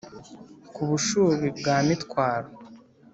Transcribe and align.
ku 0.73 0.81
bushubi 0.89 1.47
bwa 1.57 1.75
mitwaro 1.87 2.49